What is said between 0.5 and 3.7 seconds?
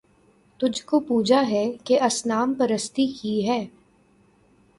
تجھ کو پوجا ہے کہ اصنام پرستی کی ہے